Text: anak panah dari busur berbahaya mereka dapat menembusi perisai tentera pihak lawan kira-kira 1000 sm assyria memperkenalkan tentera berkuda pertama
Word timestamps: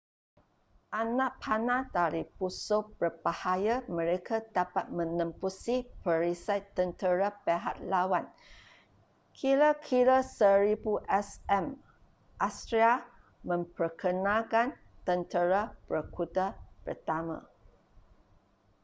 anak 1.01 1.31
panah 1.43 1.81
dari 1.97 2.23
busur 2.37 2.83
berbahaya 2.99 3.75
mereka 3.97 4.35
dapat 4.57 4.85
menembusi 4.99 5.75
perisai 6.03 6.59
tentera 6.77 7.29
pihak 7.45 7.75
lawan 7.91 8.25
kira-kira 9.39 10.17
1000 10.25 10.73
sm 11.25 11.65
assyria 12.47 12.93
memperkenalkan 13.49 14.67
tentera 15.07 15.61
berkuda 15.87 16.47
pertama 16.85 17.37